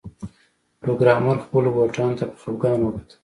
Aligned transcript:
پروګرامر 0.81 1.37
خپلو 1.45 1.69
بوټانو 1.75 2.17
ته 2.19 2.25
په 2.31 2.35
خفګان 2.41 2.79
وکتل 2.81 3.15